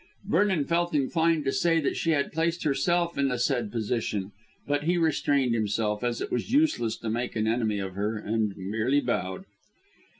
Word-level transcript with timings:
Vernon 0.27 0.65
felt 0.65 0.95
inclined 0.95 1.45
to 1.45 1.51
say 1.51 1.79
that 1.79 1.95
she 1.95 2.09
had 2.09 2.31
placed 2.31 2.63
herself 2.63 3.19
in 3.19 3.27
the 3.27 3.37
said 3.37 3.71
position, 3.71 4.31
but 4.65 4.85
he 4.85 4.97
restrained 4.97 5.53
himself, 5.53 6.03
as 6.03 6.21
it 6.21 6.31
was 6.31 6.51
useless 6.51 6.97
to 6.97 7.07
make 7.07 7.35
an 7.35 7.45
enemy 7.45 7.77
of 7.77 7.93
her, 7.93 8.17
and 8.17 8.57
merely 8.57 8.99
bowed. 8.99 9.45